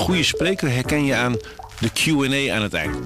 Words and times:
goede 0.00 0.22
spreker 0.22 0.70
herken 0.70 1.04
je 1.04 1.14
aan 1.14 1.36
de 1.80 1.90
Q&A 1.92 2.54
aan 2.54 2.62
het 2.62 2.74
eind. 2.74 2.96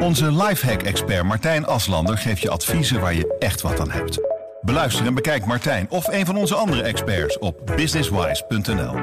Onze 0.00 0.32
lifehack-expert 0.32 1.24
Martijn 1.24 1.66
Aslander 1.66 2.18
geeft 2.18 2.40
je 2.40 2.50
adviezen 2.50 3.00
waar 3.00 3.14
je 3.14 3.36
echt 3.38 3.60
wat 3.60 3.80
aan 3.80 3.90
hebt. 3.90 4.20
Beluister 4.60 5.06
en 5.06 5.14
bekijk 5.14 5.46
Martijn 5.46 5.90
of 5.90 6.06
een 6.06 6.26
van 6.26 6.36
onze 6.36 6.54
andere 6.54 6.82
experts 6.82 7.38
op 7.38 7.72
businesswise.nl. 7.76 8.94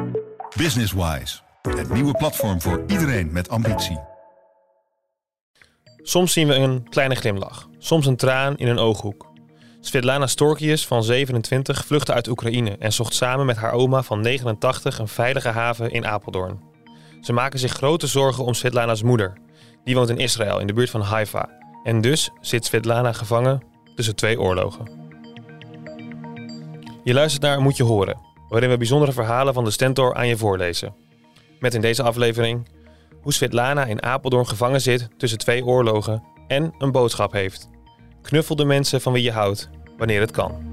Businesswise, 0.57 1.39
het 1.61 1.93
nieuwe 1.93 2.13
platform 2.13 2.61
voor 2.61 2.83
iedereen 2.87 3.31
met 3.31 3.49
ambitie. 3.49 3.99
Soms 5.97 6.33
zien 6.33 6.47
we 6.47 6.55
een 6.55 6.89
kleine 6.89 7.15
glimlach, 7.15 7.67
soms 7.77 8.05
een 8.05 8.15
traan 8.15 8.57
in 8.57 8.67
een 8.67 8.79
ooghoek. 8.79 9.29
Svetlana 9.79 10.27
Storkius 10.27 10.87
van 10.87 11.03
27 11.03 11.85
vluchtte 11.85 12.13
uit 12.13 12.27
Oekraïne 12.27 12.75
en 12.79 12.93
zocht 12.93 13.13
samen 13.13 13.45
met 13.45 13.57
haar 13.57 13.71
oma 13.71 14.03
van 14.03 14.21
89 14.21 14.99
een 14.99 15.07
veilige 15.07 15.49
haven 15.49 15.91
in 15.91 16.05
Apeldoorn. 16.05 16.70
Ze 17.21 17.33
maken 17.33 17.59
zich 17.59 17.71
grote 17.71 18.07
zorgen 18.07 18.45
om 18.45 18.53
Svetlana's 18.53 19.03
moeder. 19.03 19.33
Die 19.83 19.95
woont 19.95 20.09
in 20.09 20.17
Israël 20.17 20.59
in 20.59 20.67
de 20.67 20.73
buurt 20.73 20.89
van 20.89 21.01
Haifa. 21.01 21.49
En 21.83 22.01
dus 22.01 22.29
zit 22.39 22.65
Svetlana 22.65 23.13
gevangen 23.13 23.63
tussen 23.95 24.15
twee 24.15 24.39
oorlogen. 24.39 24.89
Je 27.03 27.13
luistert 27.13 27.43
naar 27.43 27.61
Moet 27.61 27.77
je 27.77 27.83
horen, 27.83 28.17
waarin 28.49 28.69
we 28.69 28.77
bijzondere 28.77 29.11
verhalen 29.11 29.53
van 29.53 29.63
de 29.63 29.71
Stentor 29.71 30.15
aan 30.15 30.27
je 30.27 30.37
voorlezen. 30.37 30.95
Met 31.59 31.73
in 31.73 31.81
deze 31.81 32.03
aflevering 32.03 32.67
hoe 33.21 33.33
Svetlana 33.33 33.85
in 33.85 34.03
Apeldoorn 34.03 34.47
gevangen 34.47 34.81
zit 34.81 35.07
tussen 35.17 35.39
twee 35.39 35.65
oorlogen 35.65 36.23
en 36.47 36.73
een 36.77 36.91
boodschap 36.91 37.31
heeft. 37.31 37.69
Knuffel 38.21 38.55
de 38.55 38.65
mensen 38.65 39.01
van 39.01 39.13
wie 39.13 39.23
je 39.23 39.31
houdt, 39.31 39.69
wanneer 39.97 40.21
het 40.21 40.31
kan. 40.31 40.69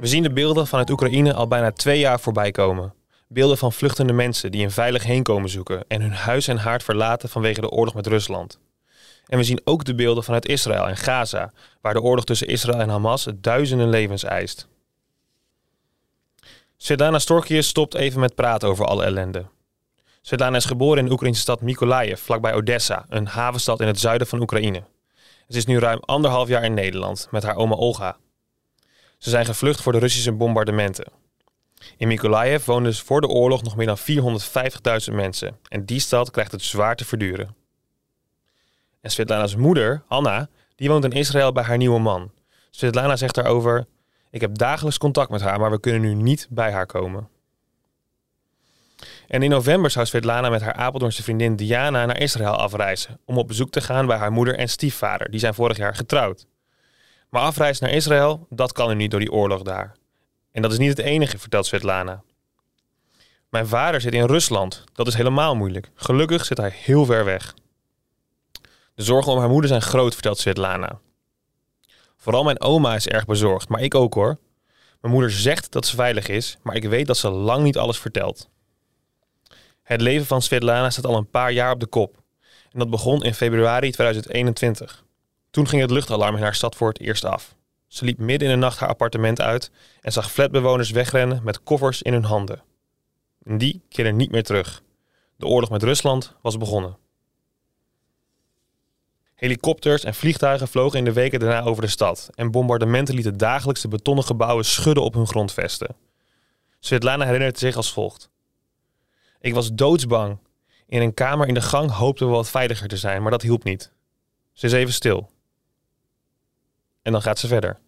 We 0.00 0.06
zien 0.06 0.22
de 0.22 0.32
beelden 0.32 0.66
van 0.66 0.78
het 0.78 0.90
Oekraïne 0.90 1.34
al 1.34 1.48
bijna 1.48 1.72
twee 1.72 1.98
jaar 1.98 2.20
voorbij 2.20 2.50
komen. 2.50 2.94
Beelden 3.32 3.58
van 3.58 3.72
vluchtende 3.72 4.12
mensen 4.12 4.50
die 4.50 4.64
een 4.64 4.70
veilig 4.70 5.02
heenkomen 5.02 5.50
zoeken 5.50 5.84
en 5.88 6.00
hun 6.00 6.12
huis 6.12 6.48
en 6.48 6.56
haard 6.56 6.82
verlaten 6.82 7.28
vanwege 7.28 7.60
de 7.60 7.70
oorlog 7.70 7.94
met 7.94 8.06
Rusland. 8.06 8.58
En 9.26 9.38
we 9.38 9.44
zien 9.44 9.60
ook 9.64 9.84
de 9.84 9.94
beelden 9.94 10.24
vanuit 10.24 10.48
Israël 10.48 10.88
en 10.88 10.96
Gaza, 10.96 11.52
waar 11.80 11.94
de 11.94 12.00
oorlog 12.00 12.24
tussen 12.24 12.46
Israël 12.46 12.80
en 12.80 12.88
Hamas 12.88 13.28
duizenden 13.34 13.88
levens 13.88 14.24
eist. 14.24 14.68
Svetlana 16.76 17.18
Storkius 17.18 17.68
stopt 17.68 17.94
even 17.94 18.20
met 18.20 18.34
praten 18.34 18.68
over 18.68 18.84
alle 18.84 19.04
ellende. 19.04 19.46
Svetlana 20.20 20.56
is 20.56 20.64
geboren 20.64 20.98
in 20.98 21.04
de 21.04 21.12
Oekraïnse 21.12 21.40
stad 21.40 21.60
Mykolaiv, 21.60 22.20
vlakbij 22.20 22.54
Odessa, 22.54 23.04
een 23.08 23.26
havenstad 23.26 23.80
in 23.80 23.86
het 23.86 24.00
zuiden 24.00 24.26
van 24.26 24.40
Oekraïne. 24.40 24.82
Ze 25.48 25.56
is 25.56 25.66
nu 25.66 25.78
ruim 25.78 26.00
anderhalf 26.00 26.48
jaar 26.48 26.64
in 26.64 26.74
Nederland 26.74 27.28
met 27.30 27.42
haar 27.42 27.56
oma 27.56 27.74
Olga. 27.74 28.16
Ze 29.18 29.30
zijn 29.30 29.44
gevlucht 29.44 29.82
voor 29.82 29.92
de 29.92 29.98
Russische 29.98 30.32
bombardementen. 30.32 31.12
In 31.96 32.08
Mykolaiv 32.08 32.64
woonden 32.64 32.94
voor 32.94 33.20
de 33.20 33.28
oorlog 33.28 33.62
nog 33.62 33.76
meer 33.76 33.86
dan 33.86 33.98
450.000 35.08 35.14
mensen 35.14 35.58
en 35.68 35.84
die 35.84 36.00
stad 36.00 36.30
krijgt 36.30 36.52
het 36.52 36.62
zwaar 36.62 36.96
te 36.96 37.04
verduren. 37.04 37.54
En 39.00 39.10
Svetlana's 39.10 39.56
moeder, 39.56 40.02
Anna, 40.08 40.48
die 40.76 40.88
woont 40.88 41.04
in 41.04 41.12
Israël 41.12 41.52
bij 41.52 41.64
haar 41.64 41.76
nieuwe 41.76 41.98
man. 41.98 42.30
Svetlana 42.70 43.16
zegt 43.16 43.34
daarover: 43.34 43.86
Ik 44.30 44.40
heb 44.40 44.58
dagelijks 44.58 44.98
contact 44.98 45.30
met 45.30 45.40
haar, 45.40 45.60
maar 45.60 45.70
we 45.70 45.80
kunnen 45.80 46.00
nu 46.00 46.14
niet 46.14 46.46
bij 46.50 46.72
haar 46.72 46.86
komen. 46.86 47.28
En 49.28 49.42
in 49.42 49.50
november 49.50 49.90
zou 49.90 50.06
Svetlana 50.06 50.48
met 50.48 50.60
haar 50.60 50.72
Apeldoornse 50.72 51.22
vriendin 51.22 51.56
Diana 51.56 52.06
naar 52.06 52.20
Israël 52.20 52.56
afreizen 52.56 53.20
om 53.24 53.38
op 53.38 53.48
bezoek 53.48 53.70
te 53.70 53.80
gaan 53.80 54.06
bij 54.06 54.16
haar 54.16 54.32
moeder 54.32 54.56
en 54.56 54.68
stiefvader. 54.68 55.30
Die 55.30 55.40
zijn 55.40 55.54
vorig 55.54 55.76
jaar 55.76 55.94
getrouwd. 55.94 56.46
Maar 57.28 57.42
afreizen 57.42 57.84
naar 57.84 57.94
Israël, 57.94 58.46
dat 58.48 58.72
kan 58.72 58.88
nu 58.88 58.94
niet 58.94 59.10
door 59.10 59.20
die 59.20 59.32
oorlog 59.32 59.62
daar. 59.62 59.94
En 60.52 60.62
dat 60.62 60.72
is 60.72 60.78
niet 60.78 60.88
het 60.88 60.98
enige, 60.98 61.38
vertelt 61.38 61.66
Svetlana. 61.66 62.22
Mijn 63.48 63.66
vader 63.66 64.00
zit 64.00 64.14
in 64.14 64.26
Rusland. 64.26 64.84
Dat 64.92 65.06
is 65.06 65.14
helemaal 65.14 65.56
moeilijk. 65.56 65.90
Gelukkig 65.94 66.44
zit 66.44 66.56
hij 66.56 66.72
heel 66.74 67.04
ver 67.04 67.24
weg. 67.24 67.54
De 68.94 69.02
zorgen 69.02 69.32
om 69.32 69.38
haar 69.38 69.48
moeder 69.48 69.68
zijn 69.68 69.82
groot, 69.82 70.12
vertelt 70.12 70.38
Svetlana. 70.38 71.00
Vooral 72.16 72.44
mijn 72.44 72.60
oma 72.60 72.94
is 72.94 73.08
erg 73.08 73.24
bezorgd, 73.24 73.68
maar 73.68 73.80
ik 73.80 73.94
ook 73.94 74.14
hoor. 74.14 74.38
Mijn 75.00 75.12
moeder 75.12 75.32
zegt 75.32 75.72
dat 75.72 75.86
ze 75.86 75.96
veilig 75.96 76.28
is, 76.28 76.56
maar 76.62 76.76
ik 76.76 76.84
weet 76.84 77.06
dat 77.06 77.16
ze 77.16 77.30
lang 77.30 77.62
niet 77.62 77.78
alles 77.78 77.98
vertelt. 77.98 78.48
Het 79.82 80.00
leven 80.00 80.26
van 80.26 80.42
Svetlana 80.42 80.90
staat 80.90 81.06
al 81.06 81.16
een 81.16 81.30
paar 81.30 81.52
jaar 81.52 81.72
op 81.72 81.80
de 81.80 81.86
kop. 81.86 82.16
En 82.72 82.78
dat 82.78 82.90
begon 82.90 83.22
in 83.22 83.34
februari 83.34 83.90
2021. 83.90 85.04
Toen 85.50 85.68
ging 85.68 85.82
het 85.82 85.90
luchtalarm 85.90 86.36
in 86.36 86.42
haar 86.42 86.54
stad 86.54 86.76
voor 86.76 86.88
het 86.88 87.00
eerst 87.00 87.24
af. 87.24 87.54
Ze 87.90 88.04
liep 88.04 88.18
midden 88.18 88.48
in 88.48 88.54
de 88.54 88.60
nacht 88.60 88.78
haar 88.78 88.88
appartement 88.88 89.40
uit 89.40 89.70
en 90.00 90.12
zag 90.12 90.32
flatbewoners 90.32 90.90
wegrennen 90.90 91.40
met 91.44 91.62
koffers 91.62 92.02
in 92.02 92.12
hun 92.12 92.24
handen. 92.24 92.62
En 93.42 93.58
die 93.58 93.82
keerden 93.88 94.16
niet 94.16 94.30
meer 94.30 94.42
terug. 94.42 94.82
De 95.36 95.46
oorlog 95.46 95.70
met 95.70 95.82
Rusland 95.82 96.34
was 96.42 96.56
begonnen. 96.56 96.96
Helikopters 99.34 100.04
en 100.04 100.14
vliegtuigen 100.14 100.68
vlogen 100.68 100.98
in 100.98 101.04
de 101.04 101.12
weken 101.12 101.40
daarna 101.40 101.62
over 101.62 101.82
de 101.82 101.88
stad 101.88 102.30
en 102.34 102.50
bombardementen 102.50 103.14
lieten 103.14 103.36
dagelijks 103.36 103.80
de 103.80 103.88
betonnen 103.88 104.24
gebouwen 104.24 104.64
schudden 104.64 105.04
op 105.04 105.14
hun 105.14 105.26
grondvesten. 105.26 105.96
Svetlana 106.80 107.24
herinnert 107.24 107.58
zich 107.58 107.76
als 107.76 107.92
volgt. 107.92 108.30
Ik 109.40 109.54
was 109.54 109.72
doodsbang. 109.72 110.38
In 110.86 111.02
een 111.02 111.14
kamer 111.14 111.46
in 111.46 111.54
de 111.54 111.60
gang 111.60 111.90
hoopten 111.90 112.26
we 112.26 112.32
wat 112.32 112.50
veiliger 112.50 112.88
te 112.88 112.96
zijn, 112.96 113.22
maar 113.22 113.30
dat 113.30 113.42
hielp 113.42 113.64
niet. 113.64 113.92
Ze 114.52 114.66
is 114.66 114.72
even 114.72 114.92
stil. 114.92 115.30
En 117.10 117.16
dan 117.16 117.24
gaat 117.24 117.38
ze 117.38 117.46
verder. 117.46 117.78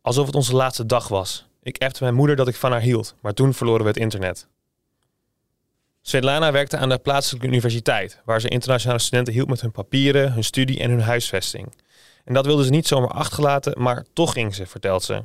Alsof 0.00 0.26
het 0.26 0.34
onze 0.34 0.54
laatste 0.54 0.86
dag 0.86 1.08
was. 1.08 1.46
Ik 1.62 1.82
appte 1.82 2.02
mijn 2.02 2.14
moeder 2.14 2.36
dat 2.36 2.48
ik 2.48 2.54
van 2.54 2.70
haar 2.70 2.80
hield, 2.80 3.14
maar 3.20 3.32
toen 3.32 3.54
verloren 3.54 3.82
we 3.82 3.88
het 3.88 3.96
internet. 3.96 4.46
Svetlana 6.00 6.52
werkte 6.52 6.76
aan 6.76 6.88
de 6.88 6.98
plaatselijke 6.98 7.46
universiteit, 7.46 8.20
waar 8.24 8.40
ze 8.40 8.48
internationale 8.48 8.98
studenten 8.98 9.32
hielp 9.32 9.48
met 9.48 9.60
hun 9.60 9.72
papieren, 9.72 10.32
hun 10.32 10.44
studie 10.44 10.80
en 10.80 10.90
hun 10.90 11.00
huisvesting. 11.00 11.74
En 12.24 12.34
dat 12.34 12.46
wilde 12.46 12.64
ze 12.64 12.70
niet 12.70 12.86
zomaar 12.86 13.10
achterlaten, 13.10 13.82
maar 13.82 14.04
toch 14.12 14.32
ging 14.32 14.54
ze, 14.54 14.66
vertelt 14.66 15.02
ze. 15.02 15.22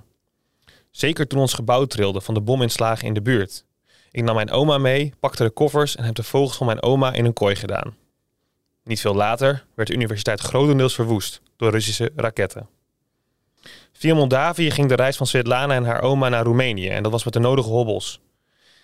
Zeker 0.92 1.28
toen 1.28 1.40
ons 1.40 1.54
gebouw 1.54 1.86
trilde 1.86 2.22
van 2.22 2.34
de 2.34 2.42
bominslagen 2.42 3.08
in 3.08 3.14
de 3.14 3.22
buurt. 3.22 3.66
Ik 4.12 4.24
nam 4.24 4.36
mijn 4.36 4.52
oma 4.52 4.78
mee, 4.78 5.14
pakte 5.20 5.44
de 5.44 5.50
koffers 5.50 5.96
en 5.96 6.04
heb 6.04 6.16
de 6.16 6.24
vogels 6.24 6.58
van 6.58 6.66
mijn 6.66 6.82
oma 6.82 7.14
in 7.14 7.26
een 7.26 7.34
kooi 7.34 7.56
gedaan. 7.56 7.96
Niet 8.88 9.02
veel 9.02 9.16
later 9.16 9.66
werd 9.75 9.88
de 9.88 9.96
universiteit 9.96 10.40
grotendeels 10.40 10.96
verwoest 10.96 11.42
door 11.58 11.72
Russische 11.72 12.12
raketten. 12.16 12.68
Via 13.92 14.16
Moldavië 14.16 14.72
ging 14.72 14.90
de 14.90 14.96
reis 14.96 15.18
van 15.18 15.28
Svetlana 15.28 15.75
en 15.75 15.84
haar 15.84 16.02
oma 16.02 16.30
naar 16.30 16.44
Roemenië 16.44 16.90
en 16.90 17.03
dat 17.03 17.12
was 17.12 17.24
met 17.24 17.34
de 17.34 17.40
nodige 17.40 17.70
hobbels. 17.70 18.22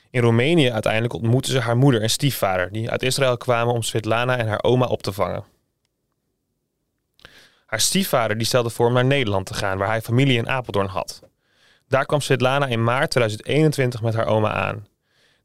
In 0.09 0.22
Roemenië 0.22 0.72
uiteindelijk 0.72 1.13
ontmoetten 1.13 1.52
ze 1.52 1.59
haar 1.59 1.78
moeder 1.78 2.02
en 2.02 2.09
stiefvader, 2.09 2.72
die 2.72 2.90
uit 2.90 3.03
Israël 3.03 3.38
kwamen 3.38 3.74
om 3.74 3.81
Svetlana 3.81 4.38
en 4.38 4.47
haar 4.47 4.63
oma 4.63 4.86
op 4.86 5.03
te 5.03 5.13
vangen. 5.13 5.44
Haar 7.66 7.81
stiefvader 7.81 8.38
die 8.38 8.47
stelde 8.47 8.69
voor 8.69 8.88
om 8.88 8.94
naar 8.94 9.06
Nederland 9.06 9.46
te 9.46 9.53
gaan, 9.53 9.78
waar 9.78 9.88
hij 9.88 10.02
familie 10.02 10.38
in 10.38 10.50
Apeldoorn 10.50 10.88
had. 10.88 11.22
Daar 11.88 12.06
kwam 12.06 12.22
Svetlana 12.22 12.66
in 12.66 12.84
maart 12.84 13.12
2021 13.12 14.02
met 14.02 14.13
haar 14.13 14.28
oma 14.28 14.52
aan. 14.52 14.88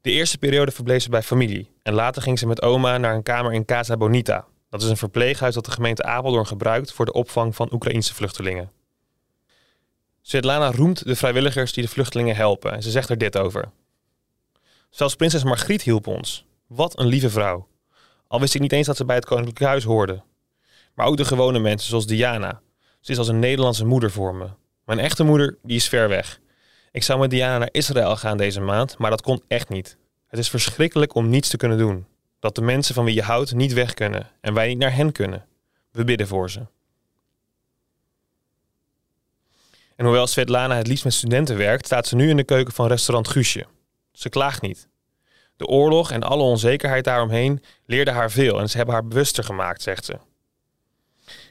De 0.01 0.11
eerste 0.11 0.37
periode 0.37 0.71
verbleef 0.71 1.03
ze 1.03 1.09
bij 1.09 1.23
familie 1.23 1.71
en 1.83 1.93
later 1.93 2.21
ging 2.21 2.39
ze 2.39 2.47
met 2.47 2.61
oma 2.61 2.97
naar 2.97 3.15
een 3.15 3.23
kamer 3.23 3.53
in 3.53 3.65
Casa 3.65 3.97
Bonita. 3.97 4.45
Dat 4.69 4.81
is 4.81 4.89
een 4.89 4.97
verpleeghuis 4.97 5.53
dat 5.53 5.65
de 5.65 5.71
gemeente 5.71 6.03
Apeldoorn 6.03 6.47
gebruikt 6.47 6.91
voor 6.91 7.05
de 7.05 7.13
opvang 7.13 7.55
van 7.55 7.73
Oekraïnse 7.73 8.13
vluchtelingen. 8.13 8.71
Svetlana 10.21 10.71
roemt 10.71 11.05
de 11.05 11.15
vrijwilligers 11.15 11.73
die 11.73 11.83
de 11.83 11.89
vluchtelingen 11.89 12.35
helpen 12.35 12.71
en 12.71 12.83
ze 12.83 12.91
zegt 12.91 13.09
er 13.09 13.17
dit 13.17 13.37
over. 13.37 13.71
Zelfs 14.89 15.15
prinses 15.15 15.43
Margriet 15.43 15.81
hielp 15.81 16.07
ons. 16.07 16.45
Wat 16.67 16.99
een 16.99 17.07
lieve 17.07 17.29
vrouw. 17.29 17.67
Al 18.27 18.39
wist 18.39 18.55
ik 18.55 18.61
niet 18.61 18.71
eens 18.71 18.87
dat 18.87 18.97
ze 18.97 19.05
bij 19.05 19.15
het 19.15 19.25
Koninklijk 19.25 19.59
Huis 19.59 19.83
hoorde. 19.83 20.21
Maar 20.93 21.05
ook 21.05 21.17
de 21.17 21.25
gewone 21.25 21.59
mensen 21.59 21.89
zoals 21.89 22.07
Diana. 22.07 22.61
Ze 22.99 23.11
is 23.11 23.17
als 23.17 23.27
een 23.27 23.39
Nederlandse 23.39 23.85
moeder 23.85 24.11
voor 24.11 24.35
me. 24.35 24.47
Mijn 24.85 24.99
echte 24.99 25.23
moeder, 25.23 25.57
die 25.63 25.75
is 25.75 25.87
ver 25.87 26.09
weg. 26.09 26.39
Ik 26.91 27.03
zou 27.03 27.19
met 27.19 27.29
Diana 27.29 27.57
naar 27.57 27.69
Israël 27.71 28.15
gaan 28.15 28.37
deze 28.37 28.61
maand, 28.61 28.97
maar 28.97 29.09
dat 29.09 29.21
kon 29.21 29.43
echt 29.47 29.69
niet. 29.69 29.97
Het 30.27 30.39
is 30.39 30.49
verschrikkelijk 30.49 31.15
om 31.15 31.29
niets 31.29 31.49
te 31.49 31.57
kunnen 31.57 31.77
doen. 31.77 32.05
Dat 32.39 32.55
de 32.55 32.61
mensen 32.61 32.95
van 32.95 33.05
wie 33.05 33.15
je 33.15 33.21
houdt 33.21 33.53
niet 33.53 33.73
weg 33.73 33.93
kunnen 33.93 34.29
en 34.41 34.53
wij 34.53 34.67
niet 34.67 34.77
naar 34.77 34.95
hen 34.95 35.11
kunnen. 35.11 35.45
We 35.91 36.03
bidden 36.03 36.27
voor 36.27 36.49
ze. 36.49 36.65
En 39.95 40.05
hoewel 40.05 40.27
Svetlana 40.27 40.75
het 40.75 40.87
liefst 40.87 41.03
met 41.03 41.13
studenten 41.13 41.57
werkt, 41.57 41.85
staat 41.85 42.07
ze 42.07 42.15
nu 42.15 42.29
in 42.29 42.37
de 42.37 42.43
keuken 42.43 42.73
van 42.73 42.87
restaurant 42.87 43.27
Guusje. 43.27 43.65
Ze 44.11 44.29
klaagt 44.29 44.61
niet. 44.61 44.87
De 45.55 45.65
oorlog 45.65 46.11
en 46.11 46.23
alle 46.23 46.43
onzekerheid 46.43 47.03
daaromheen 47.03 47.63
leerden 47.85 48.13
haar 48.13 48.31
veel 48.31 48.59
en 48.59 48.69
ze 48.69 48.77
hebben 48.77 48.95
haar 48.95 49.07
bewuster 49.07 49.43
gemaakt, 49.43 49.81
zegt 49.81 50.05
ze. 50.05 50.17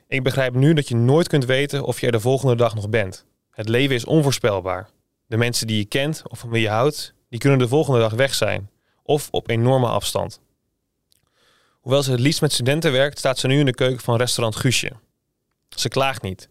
Ik 0.06 0.23
begrijp 0.23 0.55
nu 0.55 0.73
dat 0.73 0.88
je 0.88 0.96
nooit 0.96 1.29
kunt 1.29 1.44
weten 1.44 1.84
of 1.84 2.00
je 2.00 2.06
er 2.06 2.12
de 2.12 2.20
volgende 2.20 2.56
dag 2.56 2.75
nog 2.75 2.88
bent. 2.88 3.26
Het 3.50 3.69
leven 3.69 3.94
is 3.94 4.05
onvoorspelbaar. 4.05 4.91
De 5.26 5.37
mensen 5.37 5.67
die 5.67 5.76
je 5.76 5.84
kent 5.84 6.23
of 6.29 6.38
van 6.38 6.50
wie 6.50 6.62
je 6.62 6.69
houdt, 6.69 7.14
die 7.29 7.38
kunnen 7.38 7.58
de 7.58 7.69
volgende 7.69 8.00
dag 8.00 8.12
weg 8.12 8.34
zijn. 8.34 8.70
Of 9.02 9.29
op 9.31 9.49
enorme 9.49 9.87
afstand. 9.88 10.41
Hoewel 11.88 12.06
ze 12.06 12.12
het 12.12 12.20
liefst 12.20 12.40
met 12.40 12.52
studenten 12.52 12.93
werkt, 12.93 13.19
staat 13.19 13.38
ze 13.38 13.46
nu 13.46 13.58
in 13.58 13.64
de 13.64 13.75
keuken 13.75 14.00
van 14.00 14.17
restaurant 14.17 14.56
Guusje. 14.56 14.93
Ze 15.69 15.88
klaagt 15.88 16.23
niet. 16.23 16.49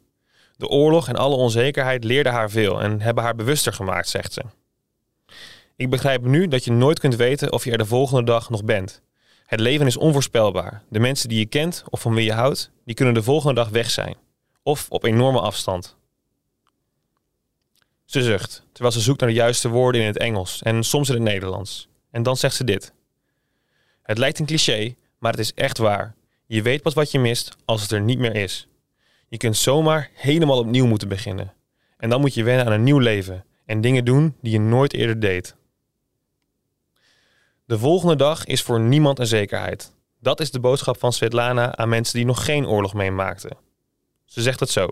De 0.55 0.67
oorlog 0.67 1.07
en 1.07 1.15
alle 1.15 1.35
onzekerheid 1.35 2.03
leerden 2.03 2.31
haar 2.31 2.49
veel 2.49 2.81
en 2.81 3.01
hebben 3.01 3.23
haar 3.23 3.35
bewuster 3.35 3.73
gemaakt, 3.73 4.09
zegt 4.09 4.33
ze. 4.33 4.41
Ik 5.75 5.89
begrijp 5.89 6.21
nu 6.21 6.47
dat 6.47 6.63
je 6.63 6.71
nooit 6.71 6.99
kunt 6.99 7.15
weten 7.15 7.51
of 7.51 7.63
je 7.63 7.71
er 7.71 7.77
de 7.77 7.85
volgende 7.85 8.23
dag 8.23 8.49
nog 8.49 8.63
bent. 8.63 9.01
Het 9.45 9.59
leven 9.59 9.87
is 9.87 9.97
onvoorspelbaar. 9.97 10.83
De 10.89 10.99
mensen 10.99 11.29
die 11.29 11.39
je 11.39 11.45
kent 11.45 11.83
of 11.89 12.01
van 12.01 12.13
wie 12.13 12.25
je 12.25 12.33
houdt, 12.33 12.71
die 12.85 12.95
kunnen 12.95 13.13
de 13.13 13.23
volgende 13.23 13.55
dag 13.55 13.69
weg 13.69 13.89
zijn. 13.89 14.15
Of 14.63 14.85
op 14.89 15.03
enorme 15.03 15.39
afstand. 15.39 15.95
Ze 18.05 18.23
zucht, 18.23 18.63
terwijl 18.71 18.93
ze 18.93 19.01
zoekt 19.01 19.19
naar 19.19 19.29
de 19.29 19.35
juiste 19.35 19.69
woorden 19.69 20.01
in 20.01 20.07
het 20.07 20.17
Engels 20.17 20.61
en 20.61 20.83
soms 20.83 21.09
in 21.09 21.15
het 21.15 21.23
Nederlands. 21.23 21.87
En 22.11 22.23
dan 22.23 22.37
zegt 22.37 22.55
ze 22.55 22.63
dit. 22.63 22.93
Het 24.01 24.17
lijkt 24.17 24.39
een 24.39 24.45
cliché, 24.45 24.95
maar 25.19 25.31
het 25.31 25.39
is 25.39 25.53
echt 25.53 25.77
waar. 25.77 26.15
Je 26.45 26.61
weet 26.61 26.81
pas 26.81 26.93
wat 26.93 27.11
je 27.11 27.19
mist 27.19 27.55
als 27.65 27.81
het 27.81 27.91
er 27.91 28.01
niet 28.01 28.19
meer 28.19 28.35
is. 28.35 28.67
Je 29.27 29.37
kunt 29.37 29.57
zomaar 29.57 30.09
helemaal 30.13 30.59
opnieuw 30.59 30.85
moeten 30.85 31.07
beginnen. 31.07 31.53
En 31.97 32.09
dan 32.09 32.21
moet 32.21 32.33
je 32.33 32.43
wennen 32.43 32.65
aan 32.65 32.71
een 32.71 32.83
nieuw 32.83 32.99
leven 32.99 33.45
en 33.65 33.81
dingen 33.81 34.05
doen 34.05 34.35
die 34.41 34.51
je 34.51 34.59
nooit 34.59 34.93
eerder 34.93 35.19
deed. 35.19 35.55
De 37.65 37.79
volgende 37.79 38.15
dag 38.15 38.45
is 38.45 38.61
voor 38.61 38.79
niemand 38.79 39.19
een 39.19 39.27
zekerheid. 39.27 39.93
Dat 40.19 40.39
is 40.39 40.51
de 40.51 40.59
boodschap 40.59 40.99
van 40.99 41.13
Svetlana 41.13 41.75
aan 41.75 41.89
mensen 41.89 42.15
die 42.15 42.25
nog 42.25 42.45
geen 42.45 42.67
oorlog 42.67 42.93
meemaakten. 42.93 43.57
Ze 44.25 44.41
zegt 44.41 44.59
het 44.59 44.69
zo. 44.69 44.89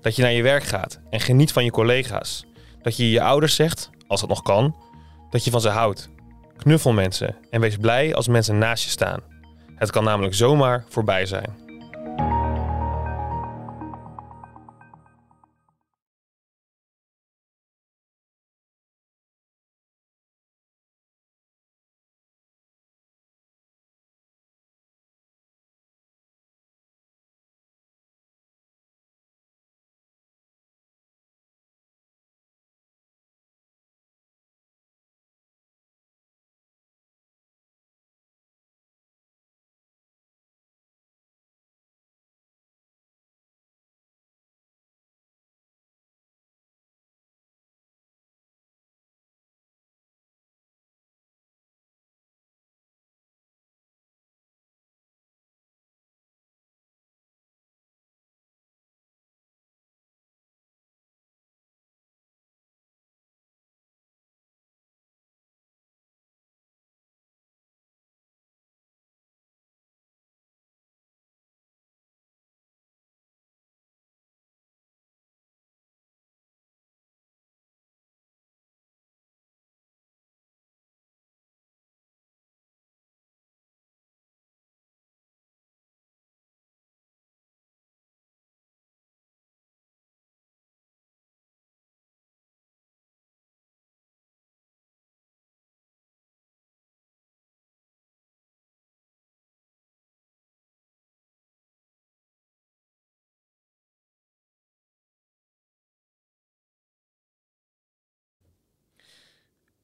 Dat 0.00 0.16
je 0.16 0.22
naar 0.22 0.32
je 0.32 0.42
werk 0.42 0.62
gaat 0.62 1.00
en 1.10 1.20
geniet 1.20 1.52
van 1.52 1.64
je 1.64 1.70
collega's. 1.70 2.44
Dat 2.82 2.96
je 2.96 3.10
je 3.10 3.22
ouders 3.22 3.54
zegt, 3.54 3.90
als 4.06 4.20
het 4.20 4.30
nog 4.30 4.42
kan, 4.42 4.76
dat 5.30 5.44
je 5.44 5.50
van 5.50 5.60
ze 5.60 5.68
houdt. 5.68 6.08
Knuffel 6.58 6.92
mensen 6.92 7.36
en 7.50 7.60
wees 7.60 7.76
blij 7.76 8.14
als 8.14 8.28
mensen 8.28 8.58
naast 8.58 8.84
je 8.84 8.90
staan. 8.90 9.20
Het 9.74 9.90
kan 9.90 10.04
namelijk 10.04 10.34
zomaar 10.34 10.84
voorbij 10.88 11.26
zijn. 11.26 11.67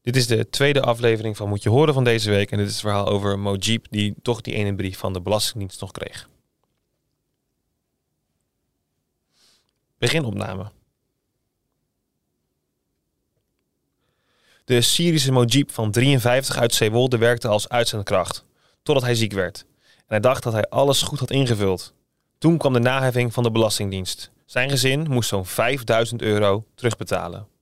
Dit 0.04 0.16
is 0.16 0.26
de 0.26 0.48
tweede 0.50 0.80
aflevering 0.80 1.36
van 1.36 1.48
Moet 1.48 1.62
je 1.62 1.68
horen 1.68 1.94
van 1.94 2.04
deze 2.04 2.30
week. 2.30 2.50
En 2.50 2.58
dit 2.58 2.66
is 2.66 2.72
het 2.72 2.80
verhaal 2.80 3.06
over 3.06 3.38
Mojib, 3.38 3.86
die 3.90 4.14
toch 4.22 4.40
die 4.40 4.54
ene 4.54 4.74
brief 4.74 4.98
van 4.98 5.12
de 5.12 5.20
Belastingdienst 5.20 5.80
nog 5.80 5.90
kreeg. 5.90 6.28
Beginopname. 9.98 10.70
De 14.64 14.80
Syrische 14.80 15.32
Mojib 15.32 15.70
van 15.70 15.90
53 15.90 16.56
uit 16.56 16.74
Zeewolde 16.74 17.18
werkte 17.18 17.48
als 17.48 17.68
uitzendkracht, 17.68 18.44
totdat 18.82 19.04
hij 19.04 19.14
ziek 19.14 19.32
werd. 19.32 19.64
En 19.96 20.04
hij 20.06 20.20
dacht 20.20 20.42
dat 20.42 20.52
hij 20.52 20.68
alles 20.68 21.02
goed 21.02 21.18
had 21.18 21.30
ingevuld. 21.30 21.94
Toen 22.38 22.58
kwam 22.58 22.72
de 22.72 22.78
naheffing 22.78 23.32
van 23.32 23.42
de 23.42 23.50
Belastingdienst. 23.50 24.30
Zijn 24.46 24.70
gezin 24.70 25.10
moest 25.10 25.28
zo'n 25.28 25.46
5000 25.46 26.22
euro 26.22 26.64
terugbetalen. 26.74 27.53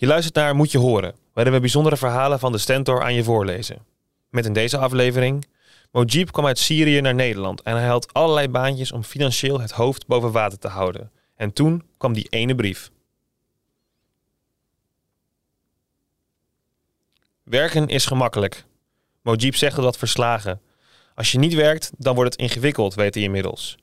Je 0.00 0.06
luistert 0.06 0.34
naar 0.34 0.54
Moet 0.54 0.70
je 0.70 0.78
horen, 0.78 1.14
waarin 1.32 1.52
we 1.52 1.60
bijzondere 1.60 1.96
verhalen 1.96 2.38
van 2.38 2.52
de 2.52 2.58
Stentor 2.58 3.02
aan 3.02 3.14
je 3.14 3.24
voorlezen. 3.24 3.84
Met 4.30 4.46
in 4.46 4.52
deze 4.52 4.78
aflevering. 4.78 5.46
Mojib 5.90 6.30
kwam 6.30 6.46
uit 6.46 6.58
Syrië 6.58 7.00
naar 7.00 7.14
Nederland 7.14 7.62
en 7.62 7.76
hij 7.76 7.86
had 7.86 8.12
allerlei 8.12 8.48
baantjes 8.48 8.92
om 8.92 9.02
financieel 9.02 9.60
het 9.60 9.70
hoofd 9.70 10.06
boven 10.06 10.32
water 10.32 10.58
te 10.58 10.68
houden. 10.68 11.10
En 11.36 11.52
toen 11.52 11.84
kwam 11.96 12.12
die 12.12 12.26
ene 12.28 12.54
brief. 12.54 12.90
Werken 17.42 17.88
is 17.88 18.06
gemakkelijk. 18.06 18.64
Mojib 19.22 19.54
zegt 19.54 19.76
dat 19.76 19.98
verslagen. 19.98 20.60
Als 21.14 21.32
je 21.32 21.38
niet 21.38 21.54
werkt, 21.54 21.90
dan 21.96 22.14
wordt 22.14 22.32
het 22.32 22.42
ingewikkeld, 22.42 22.94
weet 22.94 23.14
hij 23.14 23.22
inmiddels. 23.22 23.76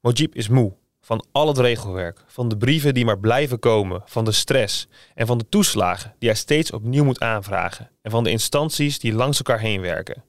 Mojib 0.00 0.34
is 0.34 0.48
moe 0.48 0.72
van 1.08 1.24
al 1.32 1.48
het 1.48 1.58
regelwerk, 1.58 2.24
van 2.26 2.48
de 2.48 2.56
brieven 2.56 2.94
die 2.94 3.04
maar 3.04 3.18
blijven 3.18 3.58
komen, 3.58 4.02
van 4.04 4.24
de 4.24 4.32
stress 4.32 4.88
en 5.14 5.26
van 5.26 5.38
de 5.38 5.48
toeslagen 5.48 6.14
die 6.18 6.28
hij 6.28 6.38
steeds 6.38 6.72
opnieuw 6.72 7.04
moet 7.04 7.20
aanvragen 7.20 7.90
en 8.02 8.10
van 8.10 8.24
de 8.24 8.30
instanties 8.30 8.98
die 8.98 9.12
langs 9.12 9.38
elkaar 9.38 9.60
heen 9.60 9.80
werken. 9.80 10.24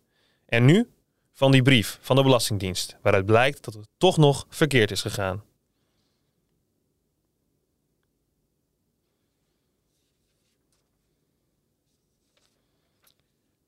En 0.45 0.65
nu 0.65 0.89
van 1.33 1.51
die 1.51 1.61
brief 1.61 1.99
van 2.01 2.15
de 2.15 2.23
Belastingdienst, 2.23 2.97
waaruit 3.01 3.25
blijkt 3.25 3.63
dat 3.63 3.73
het 3.73 3.87
toch 3.97 4.17
nog 4.17 4.45
verkeerd 4.49 4.91
is 4.91 5.01
gegaan. 5.01 5.43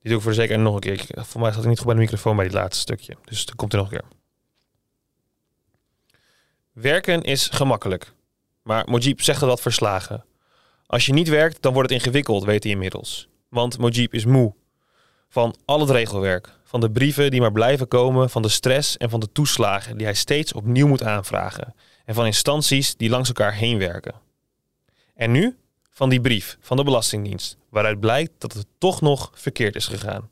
Die 0.00 0.10
doe 0.10 0.16
ik 0.16 0.22
voor 0.22 0.34
zekerheid 0.34 0.64
nog 0.64 0.74
een 0.74 0.80
keer. 0.80 1.06
Voor 1.24 1.40
mij 1.40 1.52
zat 1.52 1.62
ik 1.62 1.68
niet 1.68 1.78
goed 1.78 1.86
bij 1.86 1.94
de 1.94 2.00
microfoon 2.00 2.36
bij 2.36 2.44
dit 2.44 2.54
laatste 2.54 2.80
stukje. 2.80 3.16
Dus 3.24 3.46
dan 3.46 3.56
komt 3.56 3.72
er 3.72 3.78
nog 3.78 3.92
een 3.92 3.98
keer. 3.98 4.21
Werken 6.72 7.22
is 7.22 7.48
gemakkelijk. 7.48 8.12
Maar 8.62 8.84
Mojib 8.88 9.20
zegt 9.20 9.40
dat 9.40 9.60
verslagen. 9.60 10.24
Als 10.86 11.06
je 11.06 11.12
niet 11.12 11.28
werkt, 11.28 11.62
dan 11.62 11.72
wordt 11.72 11.90
het 11.90 11.98
ingewikkeld, 11.98 12.44
weet 12.44 12.62
hij 12.62 12.72
inmiddels. 12.72 13.28
Want 13.48 13.78
Mojib 13.78 14.14
is 14.14 14.24
moe. 14.24 14.54
Van 15.28 15.54
al 15.64 15.80
het 15.80 15.90
regelwerk. 15.90 16.48
Van 16.64 16.80
de 16.80 16.90
brieven 16.90 17.30
die 17.30 17.40
maar 17.40 17.52
blijven 17.52 17.88
komen. 17.88 18.30
Van 18.30 18.42
de 18.42 18.48
stress 18.48 18.96
en 18.96 19.10
van 19.10 19.20
de 19.20 19.32
toeslagen 19.32 19.96
die 19.96 20.06
hij 20.06 20.14
steeds 20.14 20.52
opnieuw 20.52 20.86
moet 20.86 21.02
aanvragen. 21.02 21.74
En 22.04 22.14
van 22.14 22.26
instanties 22.26 22.96
die 22.96 23.10
langs 23.10 23.28
elkaar 23.28 23.54
heen 23.54 23.78
werken. 23.78 24.14
En 25.14 25.30
nu 25.30 25.56
van 25.90 26.08
die 26.08 26.20
brief 26.20 26.56
van 26.60 26.76
de 26.76 26.84
Belastingdienst. 26.84 27.56
Waaruit 27.68 28.00
blijkt 28.00 28.32
dat 28.38 28.52
het 28.52 28.66
toch 28.78 29.00
nog 29.00 29.30
verkeerd 29.34 29.76
is 29.76 29.86
gegaan. 29.86 30.30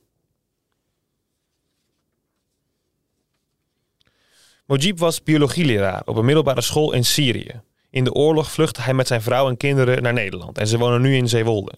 Mojib 4.71 4.99
was 4.99 5.23
biologieleraar 5.23 6.03
op 6.05 6.17
een 6.17 6.25
middelbare 6.25 6.61
school 6.61 6.93
in 6.93 7.05
Syrië. 7.05 7.61
In 7.91 8.05
de 8.05 8.12
oorlog 8.12 8.50
vluchtte 8.50 8.81
hij 8.81 8.95
met 8.95 9.07
zijn 9.07 9.23
vrouw 9.23 9.49
en 9.49 9.57
kinderen 9.57 10.03
naar 10.03 10.12
Nederland 10.12 10.59
en 10.59 10.67
ze 10.67 10.79
wonen 10.79 11.00
nu 11.00 11.17
in 11.17 11.29
Zeewolde. 11.29 11.73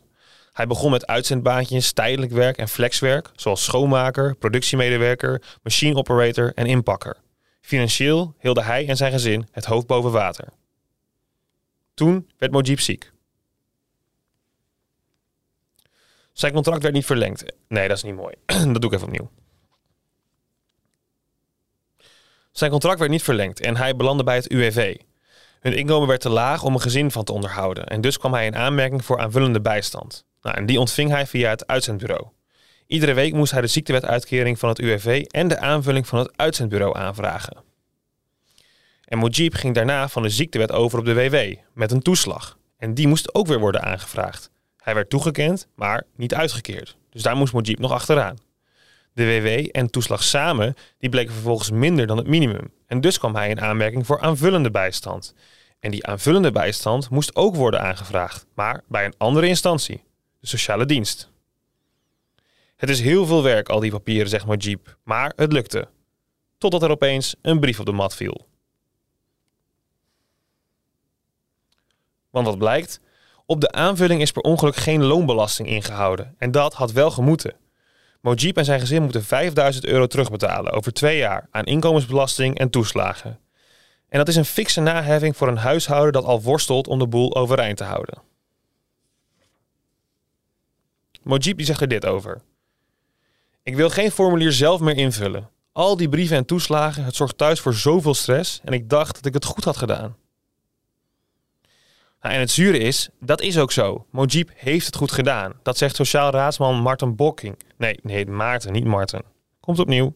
Hij 0.53 0.67
begon 0.67 0.91
met 0.91 1.07
uitzendbaantjes, 1.07 1.93
tijdelijk 1.93 2.33
werk 2.33 2.57
en 2.57 2.69
flexwerk, 2.69 3.31
zoals 3.37 3.65
schoonmaker, 3.65 4.35
productiemedewerker, 4.37 5.43
machine 5.63 5.97
operator 5.97 6.53
en 6.55 6.67
inpakker. 6.67 7.17
Financieel 7.61 8.35
hielden 8.39 8.65
hij 8.65 8.89
en 8.89 8.97
zijn 8.97 9.13
gezin 9.13 9.49
het 9.51 9.65
hoofd 9.65 9.87
boven 9.87 10.11
water. 10.11 10.49
Toen 11.95 12.31
werd 12.39 12.53
Mojib 12.53 12.81
ziek. 12.81 13.13
Zijn 16.33 16.53
contract 16.53 16.83
werd 16.83 16.95
niet 16.95 17.07
verlengd. 17.07 17.45
Nee, 17.69 17.89
dat 17.89 17.97
is 17.97 18.03
niet 18.03 18.17
mooi. 18.17 18.35
dat 18.73 18.81
doe 18.81 18.91
ik 18.91 18.93
even 18.93 19.07
opnieuw. 19.07 19.31
Zijn 22.53 22.71
contract 22.71 22.99
werd 22.99 23.11
niet 23.11 23.23
verlengd 23.23 23.61
en 23.61 23.77
hij 23.77 23.97
belandde 23.97 24.25
bij 24.25 24.35
het 24.35 24.51
UWV. 24.51 24.97
Hun 25.61 25.77
inkomen 25.77 26.09
werd 26.09 26.21
te 26.21 26.29
laag 26.29 26.63
om 26.63 26.75
een 26.75 26.81
gezin 26.81 27.11
van 27.11 27.25
te 27.25 27.33
onderhouden 27.33 27.87
en 27.87 28.01
dus 28.01 28.19
kwam 28.19 28.33
hij 28.33 28.47
in 28.47 28.57
aanmerking 28.57 29.05
voor 29.05 29.19
aanvullende 29.19 29.61
bijstand. 29.61 30.25
Nou, 30.43 30.57
en 30.57 30.67
die 30.67 30.81
ontving 30.81 31.11
hij 31.11 31.27
via 31.27 31.51
het 31.51 31.67
uitzendbureau. 31.67 32.27
Iedere 32.87 33.13
week 33.13 33.33
moest 33.33 33.53
hij 33.53 33.61
de 33.61 33.67
ziektewetuitkering 33.67 34.59
van 34.59 34.69
het 34.69 34.79
UWV 34.79 35.25
en 35.29 35.49
de 35.49 35.59
aanvulling 35.59 36.07
van 36.07 36.19
het 36.19 36.33
uitzendbureau 36.37 36.97
aanvragen. 36.97 37.57
En 39.05 39.19
Mujib 39.19 39.55
ging 39.55 39.75
daarna 39.75 40.09
van 40.09 40.23
de 40.23 40.29
ziektewet 40.29 40.73
over 40.73 40.99
op 40.99 41.05
de 41.05 41.15
WW 41.15 41.55
met 41.75 41.91
een 41.91 42.03
toeslag. 42.03 42.59
En 42.79 42.95
die 42.95 43.09
moest 43.09 43.35
ook 43.35 43.47
weer 43.47 43.59
worden 43.59 43.83
aangevraagd. 43.83 44.51
Hij 44.77 44.95
werd 44.95 45.11
toegekend, 45.11 45.69
maar 45.75 46.07
niet 46.17 46.35
uitgekeerd. 46.35 46.97
Dus 47.11 47.23
daar 47.23 47.37
moest 47.37 47.53
Mujib 47.53 47.79
nog 47.79 47.93
achteraan. 47.93 48.37
De 49.15 49.25
WW 49.25 49.69
en 49.73 49.91
toeslag 49.91 50.23
samen 50.23 50.75
die 50.99 51.11
bleken 51.11 51.33
vervolgens 51.33 51.71
minder 51.71 52.07
dan 52.07 52.17
het 52.17 52.27
minimum. 52.27 52.73
En 52.87 53.01
dus 53.01 53.19
kwam 53.19 53.35
hij 53.35 53.51
in 53.51 53.61
aanmerking 53.61 54.07
voor 54.07 54.21
aanvullende 54.21 54.71
bijstand. 54.71 55.35
En 55.81 55.91
die 55.91 56.07
aanvullende 56.07 56.53
bijstand 56.53 57.11
moest 57.11 57.37
ook 57.37 57.57
worden 57.57 57.81
aangevraagd, 57.81 58.47
maar 58.55 58.83
bij 58.89 59.05
een 59.05 59.15
andere 59.17 59.47
instantie, 59.47 60.05
de 60.41 60.47
sociale 60.47 60.87
dienst. 60.87 61.31
Het 62.77 62.91
is 62.91 63.01
heel 63.01 63.27
veel 63.27 63.43
werk, 63.43 63.69
al 63.69 63.81
die 63.81 63.91
papieren, 63.91 64.29
zegt 64.29 64.47
Mujib, 64.47 64.97
maar 65.05 65.33
het 65.37 65.53
lukte. 65.53 65.89
Totdat 66.59 66.83
er 66.83 66.91
opeens 66.91 67.35
een 67.43 67.61
brief 67.61 67.81
op 67.81 67.87
de 67.87 67.93
mat 67.93 68.15
viel. 68.15 68.47
Want 72.31 72.47
wat 72.47 72.59
blijkt? 72.59 73.01
Op 73.47 73.61
de 73.61 73.73
aanvulling 73.73 74.21
is 74.21 74.33
per 74.33 74.43
ongeluk 74.43 74.77
geen 74.77 75.05
loonbelasting 75.05 75.69
ingehouden. 75.69 76.35
En 76.39 76.51
dat 76.51 76.75
had 76.75 76.93
wel 76.93 77.11
gemoeten. 77.11 77.57
Mojib 78.23 78.57
en 78.57 78.65
zijn 78.65 78.81
gezin 78.81 79.03
moeten 79.03 79.25
5000 79.25 79.85
euro 79.85 80.07
terugbetalen 80.07 80.73
over 80.73 80.93
twee 80.93 81.17
jaar 81.17 81.49
aan 81.51 81.65
inkomensbelasting 81.65 82.59
en 82.59 82.71
toeslagen. 82.71 83.39
En 84.09 84.19
dat 84.19 84.29
is 84.29 84.37
een 84.37 84.45
fikse 84.45 84.81
naheffing 84.81 85.37
voor 85.37 85.49
een 85.49 85.57
huishouden 85.57 86.13
dat 86.13 86.25
al 86.25 86.43
worstelt 86.43 86.87
om 86.87 86.99
de 86.99 87.07
boel 87.07 87.37
overeind 87.37 87.77
te 87.77 87.85
houden. 87.85 88.23
Mojib 91.23 91.57
die 91.57 91.67
zegt 91.67 91.81
er 91.81 91.89
dit 91.89 92.07
over. 92.07 92.41
Ik 93.63 93.77
wil 93.77 93.91
geen 93.91 94.11
formulier 94.11 94.53
zelf 94.53 94.81
meer 94.81 94.97
invullen. 94.97 95.51
Al 95.73 95.97
die 95.97 96.09
brieven 96.09 96.37
en 96.37 96.45
toeslagen, 96.45 97.05
het 97.05 97.17
zorgt 97.17 97.39
thuis 97.39 97.61
voor 97.61 97.75
zoveel 97.75 98.15
stress 98.15 98.61
en 98.65 98.73
ik 98.73 98.89
dacht 98.89 99.15
dat 99.15 99.27
ik 99.27 99.35
het 99.35 99.45
goed 99.45 99.65
had 99.65 99.77
gedaan. 99.77 100.17
Nou, 102.21 102.35
en 102.35 102.41
het 102.41 102.51
zure 102.51 102.79
is, 102.79 103.09
dat 103.21 103.41
is 103.41 103.59
ook 103.59 103.73
zo. 103.73 104.07
Mojib 104.11 104.51
heeft 104.55 104.87
het 104.87 104.97
goed 104.97 105.13
gedaan. 105.13 105.53
Dat 105.63 105.79
zegt 105.79 105.97
sociaal 105.97 106.31
raadsman 106.31 106.81
Martin 106.81 107.17
Bokking. 107.17 107.57
Nee, 107.83 107.99
nee, 108.03 108.27
Maarten, 108.27 108.73
niet 108.73 108.85
Martin. 108.85 109.23
Komt 109.61 109.79
opnieuw. 109.79 110.15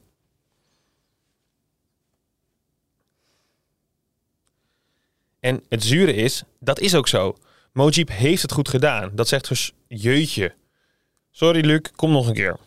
En 5.41 5.63
het 5.69 5.85
zure 5.85 6.15
is, 6.15 6.45
dat 6.61 6.81
is 6.81 6.95
ook 6.95 7.09
zo. 7.09 7.37
Mojib 7.73 8.09
heeft 8.09 8.43
het 8.43 8.53
goed 8.53 8.69
gedaan. 8.69 9.11
Dat 9.15 9.29
zegt 9.29 9.49
dus 9.49 9.73
jeutje. 9.87 10.55
Sorry 11.31 11.67
Luc, 11.67 11.81
kom 11.97 12.11
nog 12.11 12.27
een 12.27 12.35
keer. 12.35 12.59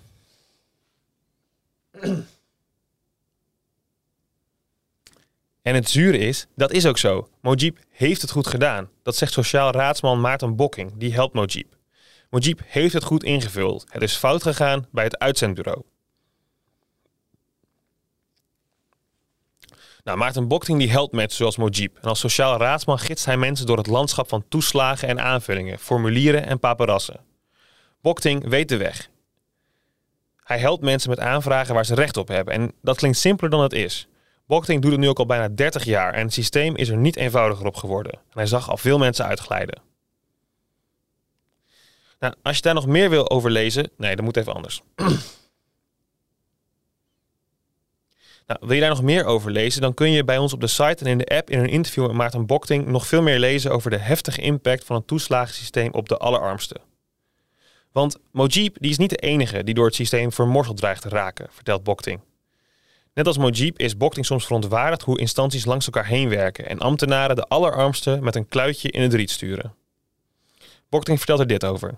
En 5.62 5.75
het 5.75 5.89
zure 5.89 6.18
is, 6.18 6.48
dat 6.56 6.72
is 6.72 6.86
ook 6.86 6.98
zo. 6.98 7.29
Mojib 7.41 7.77
heeft 7.89 8.22
het 8.22 8.32
goed 8.32 8.48
gedaan. 8.48 8.89
Dat 9.03 9.15
zegt 9.15 9.34
sociaal 9.34 9.72
raadsman 9.72 10.22
Maarten 10.22 10.56
Bokking, 10.56 10.91
die 10.96 11.13
helpt 11.13 11.34
Mojib. 11.34 11.79
Mojib 12.30 12.62
heeft 12.66 12.94
het 12.94 13.04
goed 13.04 13.24
ingevuld. 13.24 13.86
Het 13.90 14.02
is 14.02 14.16
fout 14.16 14.42
gegaan 14.42 14.88
bij 14.92 15.04
het 15.04 15.20
uitzendbureau. 15.20 15.84
Nou, 20.04 20.18
Maarten 20.18 20.48
Bokking 20.48 20.80
die 20.80 20.92
helpt 20.92 21.14
mensen 21.14 21.38
zoals 21.38 21.58
Mojib. 21.58 21.98
En 22.02 22.10
als 22.10 22.20
sociaal 22.20 22.58
raadsman 22.58 23.00
gidst 23.00 23.26
hij 23.26 23.38
mensen 23.38 23.66
door 23.66 23.78
het 23.78 23.88
landschap 23.88 24.30
van 24.30 24.46
toeslagen 24.50 25.08
en 25.08 25.22
aanvullingen, 25.22 25.80
formulieren 25.80 26.46
en 26.46 26.60
paparassen. 26.60 27.20
Bokting 28.02 28.50
weet 28.50 28.70
de 28.70 28.78
weg. 28.78 29.10
Hij 30.44 30.60
helpt 30.60 30.84
mensen 30.84 31.10
met 31.10 31.20
aanvragen 31.20 31.74
waar 31.74 31.86
ze 31.86 31.96
recht 31.96 32.18
op 32.18 32.28
hebben. 32.28 32.54
En 32.54 32.72
dat 32.82 32.98
klinkt 32.98 33.18
simpeler 33.18 33.52
dan 33.52 33.62
het 33.62 33.74
is. 33.74 34.08
Bokting 34.48 34.82
doet 34.82 34.92
het 34.92 35.00
nu 35.00 35.10
ook 35.10 35.20
al 35.20 35.26
bijna 35.26 35.48
30 35.50 35.84
jaar 35.84 36.14
en 36.14 36.24
het 36.24 36.34
systeem 36.34 36.76
is 36.76 36.90
er 36.90 36.98
niet 36.98 37.16
eenvoudiger 37.16 37.66
op 37.66 37.76
geworden. 37.76 38.14
En 38.14 38.20
hij 38.30 38.46
zag 38.46 38.70
al 38.70 38.78
veel 38.78 38.98
mensen 38.98 39.26
uitglijden. 39.26 39.88
Nou, 42.20 42.34
als 42.42 42.56
je 42.56 42.62
daar 42.62 42.74
nog 42.74 42.88
meer 42.88 43.10
wil 43.10 43.30
over 43.30 43.52
lezen, 43.52 43.90
nee, 43.98 44.16
dat 44.16 44.26
moet 44.26 44.38
even 44.38 44.54
anders. 44.54 44.82
nou, 48.48 48.60
wil 48.60 48.72
je 48.72 48.80
daar 48.80 48.90
nog 48.90 49.02
meer 49.02 49.26
over 49.26 49.52
lezen, 49.52 49.82
dan 49.82 49.94
kun 49.94 50.12
je 50.12 50.24
bij 50.24 50.38
ons 50.38 50.54
op 50.54 50.62
de 50.62 50.68
site 50.68 51.06
en 51.06 51.12
in 51.12 51.18
de 51.18 51.26
app 51.26 51.50
in 51.50 51.60
een 51.60 51.70
interview 51.70 52.08
met 52.08 52.16
Maarten 52.16 52.46
Bokting 52.46 52.86
nog 52.86 53.08
veel 53.08 53.22
meer 53.22 53.40
lezen 53.40 53.72
over 53.72 53.92
de 53.92 53.98
heftige 53.98 54.42
impact 54.42 54.86
van 54.86 54.96
het 54.96 55.08
toeslagensysteem 55.08 55.94
op 55.94 56.10
de 56.10 56.18
allerarmsten. 56.18 56.82
Want 57.92 58.18
Mojib 58.32 58.78
die 58.80 58.92
is 58.92 58.98
niet 58.98 59.10
de 59.10 59.16
enige 59.16 59.64
die 59.64 59.74
door 59.74 59.86
het 59.86 59.96
systeem 59.96 60.32
vermorzeld 60.32 60.78
dreigt 60.78 61.02
te 61.02 61.10
raken, 61.10 61.48
vertelt 61.52 61.84
Bokting. 61.84 62.20
Net 63.14 63.28
als 63.28 63.38
Mojib 63.38 63.80
is 63.80 63.98
Bokting 63.98 64.26
soms 64.26 64.46
verontwaardigd 64.46 65.02
hoe 65.02 65.20
instanties 65.20 65.66
langs 65.66 65.86
elkaar 65.86 66.06
heen 66.06 66.30
werken 66.30 66.68
en 66.68 66.80
ambtenaren 66.80 67.36
de 67.36 67.48
allerarmsten 67.48 68.24
met 68.24 68.36
een 68.36 68.48
kluitje 68.48 68.92
in 68.92 69.02
het 69.02 69.14
riet 69.14 69.32
sturen. 69.32 69.74
Bokting 70.90 71.18
vertelt 71.18 71.40
er 71.40 71.48
dit 71.48 71.66
over. 71.66 71.98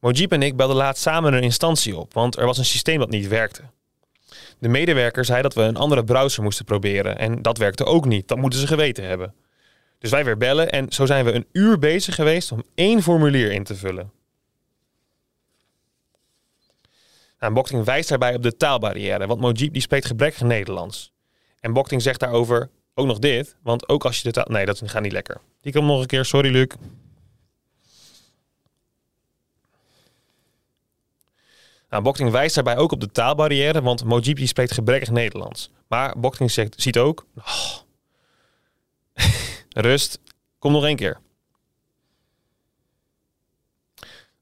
Mojib 0.00 0.32
en 0.32 0.42
ik 0.42 0.56
belden 0.56 0.76
laatst 0.76 1.02
samen 1.02 1.32
een 1.32 1.42
instantie 1.42 1.96
op, 1.96 2.14
want 2.14 2.36
er 2.36 2.46
was 2.46 2.58
een 2.58 2.64
systeem 2.64 2.98
dat 2.98 3.10
niet 3.10 3.28
werkte. 3.28 3.62
De 4.58 4.68
medewerker 4.68 5.24
zei 5.24 5.42
dat 5.42 5.54
we 5.54 5.62
een 5.62 5.76
andere 5.76 6.04
browser 6.04 6.42
moesten 6.42 6.64
proberen 6.64 7.18
en 7.18 7.42
dat 7.42 7.58
werkte 7.58 7.84
ook 7.84 8.04
niet. 8.04 8.28
Dat 8.28 8.38
moeten 8.38 8.60
ze 8.60 8.66
geweten 8.66 9.04
hebben. 9.04 9.34
Dus 9.98 10.10
wij 10.10 10.24
weer 10.24 10.36
bellen 10.36 10.70
en 10.70 10.92
zo 10.92 11.06
zijn 11.06 11.24
we 11.24 11.32
een 11.32 11.46
uur 11.52 11.78
bezig 11.78 12.14
geweest 12.14 12.52
om 12.52 12.62
één 12.74 13.02
formulier 13.02 13.52
in 13.52 13.64
te 13.64 13.74
vullen. 13.74 14.12
Nou, 17.38 17.84
wijst 17.84 18.08
daarbij 18.08 18.34
op 18.34 18.42
de 18.42 18.56
taalbarrière, 18.56 19.26
want 19.26 19.40
Mojib 19.40 19.72
die 19.72 19.82
spreekt 19.82 20.06
gebrekkig 20.06 20.42
Nederlands. 20.42 21.12
En 21.60 21.72
Bokting 21.72 22.02
zegt 22.02 22.20
daarover 22.20 22.70
ook 22.94 23.06
nog 23.06 23.18
dit, 23.18 23.56
want 23.62 23.88
ook 23.88 24.04
als 24.04 24.16
je 24.16 24.22
de 24.22 24.30
taal... 24.30 24.46
Nee, 24.48 24.66
dat 24.66 24.82
gaat 24.84 25.02
niet 25.02 25.12
lekker. 25.12 25.40
Die 25.60 25.72
komt 25.72 25.86
nog 25.86 26.00
een 26.00 26.06
keer, 26.06 26.24
sorry 26.24 26.50
Luc. 26.50 26.66
Nou, 31.88 32.02
Bokting 32.02 32.30
wijst 32.30 32.54
daarbij 32.54 32.76
ook 32.76 32.92
op 32.92 33.00
de 33.00 33.10
taalbarrière, 33.10 33.82
want 33.82 34.04
Mojib 34.04 34.36
die 34.36 34.46
spreekt 34.46 34.72
gebrekkig 34.72 35.10
Nederlands. 35.10 35.70
Maar 35.86 36.18
Bokting 36.18 36.50
zegt, 36.50 36.82
ziet 36.82 36.98
ook... 36.98 37.26
Oh. 37.36 37.76
Rust, 39.86 40.20
kom 40.58 40.72
nog 40.72 40.84
één 40.84 40.96
keer. 40.96 41.18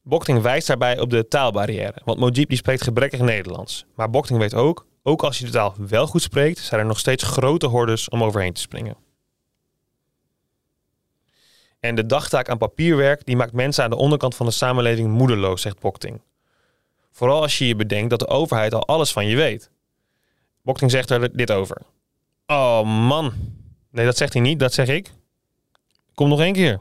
Bokting 0.02 0.42
wijst 0.42 0.66
daarbij 0.66 1.00
op 1.00 1.10
de 1.10 1.28
taalbarrière, 1.28 2.00
want 2.04 2.18
Mojib 2.18 2.48
die 2.48 2.56
spreekt 2.56 2.82
gebrekkig 2.82 3.20
Nederlands. 3.20 3.86
Maar 3.94 4.10
Bokting 4.10 4.38
weet 4.38 4.54
ook, 4.54 4.86
ook 5.02 5.22
als 5.22 5.38
je 5.38 5.44
de 5.44 5.50
taal 5.50 5.74
wel 5.78 6.06
goed 6.06 6.22
spreekt, 6.22 6.58
zijn 6.58 6.80
er 6.80 6.86
nog 6.86 6.98
steeds 6.98 7.22
grote 7.22 7.66
hordes 7.66 8.08
om 8.08 8.22
overheen 8.22 8.52
te 8.52 8.60
springen. 8.60 8.96
En 11.80 11.94
de 11.94 12.06
dagtaak 12.06 12.48
aan 12.48 12.58
papierwerk 12.58 13.26
die 13.26 13.36
maakt 13.36 13.52
mensen 13.52 13.84
aan 13.84 13.90
de 13.90 13.96
onderkant 13.96 14.34
van 14.34 14.46
de 14.46 14.52
samenleving 14.52 15.08
moedeloos, 15.08 15.62
zegt 15.62 15.80
Bokting. 15.80 16.20
Vooral 17.16 17.42
als 17.42 17.58
je 17.58 17.66
je 17.66 17.76
bedenkt 17.76 18.10
dat 18.10 18.18
de 18.18 18.28
overheid 18.28 18.74
al 18.74 18.86
alles 18.86 19.12
van 19.12 19.26
je 19.26 19.36
weet. 19.36 19.70
Bokting 20.62 20.90
zegt 20.90 21.10
er 21.10 21.36
dit 21.36 21.50
over. 21.50 21.82
Oh 22.46 22.82
man. 22.82 23.32
Nee, 23.90 24.04
dat 24.04 24.16
zegt 24.16 24.32
hij 24.32 24.42
niet, 24.42 24.58
dat 24.58 24.72
zeg 24.72 24.88
ik. 24.88 25.12
Kom 26.14 26.28
nog 26.28 26.40
één 26.40 26.52
keer. 26.52 26.80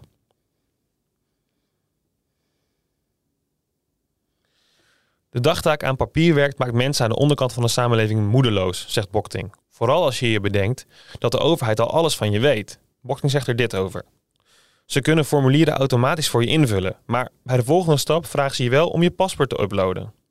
De 5.30 5.40
dagtaak 5.40 5.84
aan 5.84 5.96
papierwerk 5.96 6.58
maakt 6.58 6.74
mensen 6.74 7.04
aan 7.04 7.12
de 7.12 7.18
onderkant 7.18 7.54
van 7.54 7.64
de 7.64 7.70
samenleving 7.70 8.28
moedeloos, 8.28 8.86
zegt 8.88 9.10
Bokting. 9.10 9.56
Vooral 9.70 10.04
als 10.04 10.20
je 10.20 10.32
je 10.32 10.40
bedenkt 10.40 10.86
dat 11.20 11.32
de 11.32 11.40
overheid 11.40 11.80
al 11.80 11.92
alles 11.92 12.16
van 12.16 12.32
je 12.32 12.40
weet. 12.40 12.80
Bokting 13.02 13.32
zegt 13.32 13.48
er 13.48 13.56
dit 13.56 13.76
over. 13.76 14.06
Ze 14.86 15.02
kunnen 15.02 15.26
formulieren 15.26 15.74
automatisch 15.74 16.30
voor 16.30 16.42
je 16.42 16.50
invullen, 16.50 16.98
maar 17.06 17.30
bij 17.44 17.58
de 17.58 17.64
volgende 17.64 17.98
stap 17.98 18.26
vragen 18.26 18.56
ze 18.56 18.64
je 18.64 18.70
wel 18.70 18.90
om 18.90 19.04
je 19.04 19.12
paspoort 19.12 19.50
te 19.50 19.62
uploaden. 19.62 20.24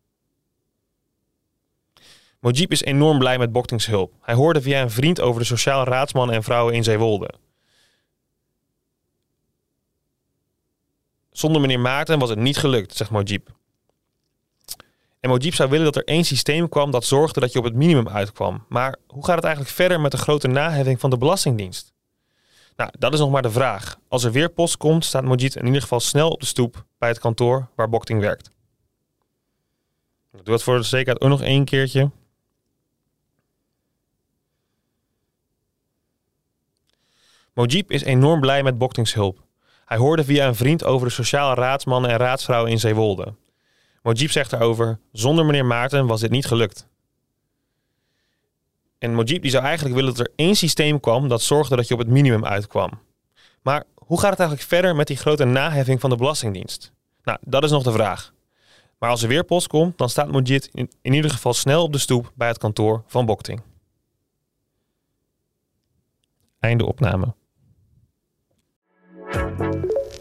Mojib 2.44 2.72
is 2.72 2.82
enorm 2.82 3.18
blij 3.18 3.38
met 3.38 3.52
Boktings 3.52 3.86
hulp. 3.86 4.12
Hij 4.20 4.34
hoorde 4.34 4.62
via 4.62 4.82
een 4.82 4.90
vriend 4.90 5.20
over 5.20 5.40
de 5.40 5.46
sociaal 5.46 5.84
raadsman 5.84 6.32
en 6.32 6.42
vrouwen 6.42 6.74
in 6.74 6.84
Zeewolde. 6.84 7.30
Zonder 11.30 11.60
meneer 11.60 11.80
Maarten 11.80 12.18
was 12.18 12.28
het 12.28 12.38
niet 12.38 12.56
gelukt, 12.56 12.96
zegt 12.96 13.10
Mojib. 13.10 13.48
En 15.20 15.30
Mojib 15.30 15.54
zou 15.54 15.70
willen 15.70 15.84
dat 15.84 15.96
er 15.96 16.04
één 16.04 16.24
systeem 16.24 16.68
kwam 16.68 16.90
dat 16.90 17.04
zorgde 17.04 17.40
dat 17.40 17.52
je 17.52 17.58
op 17.58 17.64
het 17.64 17.74
minimum 17.74 18.08
uitkwam. 18.08 18.64
Maar 18.68 18.96
hoe 19.06 19.24
gaat 19.24 19.36
het 19.36 19.44
eigenlijk 19.44 19.74
verder 19.74 20.00
met 20.00 20.10
de 20.10 20.16
grote 20.16 20.48
naheffing 20.48 21.00
van 21.00 21.10
de 21.10 21.18
Belastingdienst? 21.18 21.92
Nou, 22.76 22.90
dat 22.98 23.12
is 23.12 23.18
nog 23.18 23.30
maar 23.30 23.42
de 23.42 23.50
vraag. 23.50 23.98
Als 24.08 24.24
er 24.24 24.32
weer 24.32 24.48
post 24.48 24.76
komt, 24.76 25.04
staat 25.04 25.24
Mojib 25.24 25.54
in 25.54 25.66
ieder 25.66 25.82
geval 25.82 26.00
snel 26.00 26.30
op 26.30 26.40
de 26.40 26.46
stoep 26.46 26.84
bij 26.98 27.08
het 27.08 27.18
kantoor 27.18 27.68
waar 27.74 27.88
Bokting 27.88 28.20
werkt. 28.20 28.50
Ik 30.32 30.44
doe 30.44 30.54
dat 30.54 30.62
voor 30.62 30.76
de 30.76 30.82
zekerheid 30.82 31.20
ook 31.20 31.28
nog 31.30 31.42
één 31.42 31.64
keertje. 31.64 32.10
Mojib 37.54 37.90
is 37.90 38.02
enorm 38.02 38.40
blij 38.40 38.62
met 38.62 38.78
Boktings 38.78 39.14
hulp. 39.14 39.42
Hij 39.84 39.96
hoorde 39.96 40.24
via 40.24 40.46
een 40.46 40.54
vriend 40.54 40.84
over 40.84 41.06
de 41.06 41.12
sociale 41.12 41.54
raadsmannen 41.54 42.10
en 42.10 42.16
raadsvrouwen 42.16 42.70
in 42.70 42.78
Zeewolde. 42.78 43.34
Mojib 44.02 44.30
zegt 44.30 44.52
erover: 44.52 44.98
Zonder 45.12 45.44
meneer 45.44 45.64
Maarten 45.64 46.06
was 46.06 46.20
dit 46.20 46.30
niet 46.30 46.46
gelukt. 46.46 46.86
En 48.98 49.14
Mojib 49.14 49.42
die 49.42 49.50
zou 49.50 49.64
eigenlijk 49.64 49.94
willen 49.94 50.14
dat 50.14 50.26
er 50.26 50.32
één 50.36 50.54
systeem 50.54 51.00
kwam 51.00 51.28
dat 51.28 51.42
zorgde 51.42 51.76
dat 51.76 51.88
je 51.88 51.94
op 51.94 52.00
het 52.00 52.08
minimum 52.08 52.44
uitkwam. 52.44 52.90
Maar 53.62 53.84
hoe 53.94 54.20
gaat 54.20 54.30
het 54.30 54.38
eigenlijk 54.38 54.68
verder 54.68 54.96
met 54.96 55.06
die 55.06 55.16
grote 55.16 55.44
naheffing 55.44 56.00
van 56.00 56.10
de 56.10 56.16
Belastingdienst? 56.16 56.92
Nou, 57.22 57.38
dat 57.40 57.64
is 57.64 57.70
nog 57.70 57.82
de 57.82 57.92
vraag. 57.92 58.32
Maar 58.98 59.10
als 59.10 59.22
er 59.22 59.28
weer 59.28 59.44
post 59.44 59.66
komt, 59.66 59.98
dan 59.98 60.08
staat 60.08 60.30
Mojib 60.30 60.64
in, 60.72 60.90
in 61.02 61.12
ieder 61.12 61.30
geval 61.30 61.54
snel 61.54 61.82
op 61.82 61.92
de 61.92 61.98
stoep 61.98 62.32
bij 62.34 62.48
het 62.48 62.58
kantoor 62.58 63.02
van 63.06 63.26
Bokting. 63.26 63.62
Einde 66.60 66.86
opname. 66.86 67.34